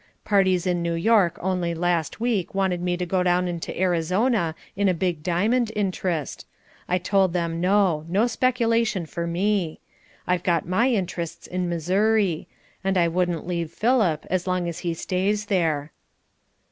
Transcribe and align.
Parties 0.25 0.65
in 0.65 0.81
New 0.81 0.95
York 0.95 1.37
only 1.41 1.75
last 1.75 2.19
week 2.19 2.55
wanted 2.55 2.81
me 2.81 2.97
to 2.97 3.05
go 3.05 3.21
down 3.21 3.47
into 3.47 3.79
Arizona 3.79 4.55
in 4.75 4.89
a 4.89 4.95
big 4.95 5.21
diamond 5.21 5.71
interest. 5.75 6.47
I 6.87 6.97
told 6.97 7.33
them, 7.33 7.61
no, 7.61 8.07
no 8.09 8.25
speculation 8.25 9.05
for 9.05 9.27
me. 9.27 9.79
I've 10.25 10.41
got 10.41 10.67
my 10.67 10.89
interests 10.89 11.45
in 11.45 11.69
Missouri; 11.69 12.47
and 12.83 12.97
I 12.97 13.07
wouldn't 13.07 13.45
leave 13.45 13.69
Philip, 13.69 14.25
as 14.27 14.47
long 14.47 14.67
as 14.67 14.79
he 14.79 14.95
stays 14.95 15.45
there." 15.45 15.91